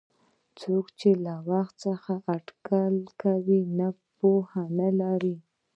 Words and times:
څوک 0.59 0.85
چې 0.99 1.09
له 1.25 1.35
وخته 1.49 1.91
اټکل 2.35 2.93
کوي 3.21 3.59
پوهه 4.17 4.63
نه 4.79 4.89
لري. 4.99 5.35